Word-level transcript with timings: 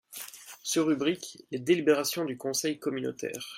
sous-rubrique: 0.63 1.37
les 1.51 1.59
délibérations 1.59 2.25
du 2.25 2.35
Conseil 2.35 2.79
communautaire. 2.79 3.49